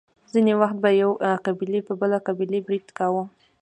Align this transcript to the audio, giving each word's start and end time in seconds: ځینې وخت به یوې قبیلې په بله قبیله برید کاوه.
ځینې 0.31 0.53
وخت 0.61 0.77
به 0.83 0.89
یوې 1.01 1.17
قبیلې 1.45 1.79
په 1.87 1.93
بله 2.01 2.17
قبیله 2.27 2.59
برید 2.65 2.87
کاوه. 2.97 3.23